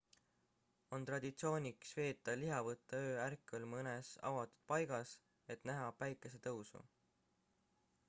[0.95, 5.15] on traditsiooniks veeta lihavõtteöö ärkvel mõnes avatud paigas
[5.57, 6.87] et näha päikesetõusu